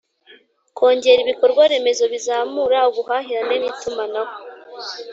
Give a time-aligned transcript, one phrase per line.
[0.77, 4.33] Kongera ibikorwaremezo bizamura ubuhahirane n itumanaho